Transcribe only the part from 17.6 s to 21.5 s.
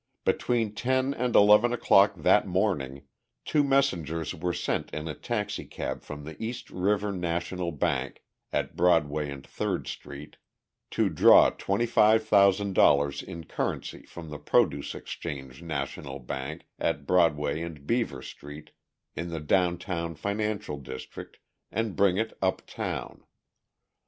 and Beaver street, in the downtown financial district,